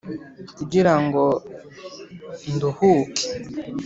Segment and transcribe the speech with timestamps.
[0.57, 1.25] kugira ngo
[2.53, 3.25] nduhuke